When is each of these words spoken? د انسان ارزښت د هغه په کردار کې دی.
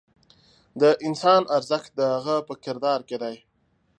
د 0.81 0.83
انسان 1.07 1.41
ارزښت 1.57 1.89
د 1.99 2.01
هغه 2.15 2.35
په 2.47 2.53
کردار 2.63 2.99
کې 3.09 3.17
دی. 3.23 3.35